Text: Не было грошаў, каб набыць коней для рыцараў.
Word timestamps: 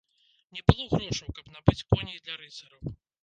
Не 0.55 0.61
было 0.69 0.85
грошаў, 0.93 1.29
каб 1.39 1.51
набыць 1.57 1.85
коней 1.93 2.17
для 2.25 2.39
рыцараў. 2.41 2.81